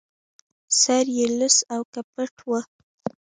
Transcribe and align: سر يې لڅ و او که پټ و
سر 0.81 1.05
يې 1.17 1.27
لڅ 1.39 1.57
و 1.63 1.67
او 1.75 1.81
که 1.91 2.01
پټ 2.13 2.35
و 2.47 2.51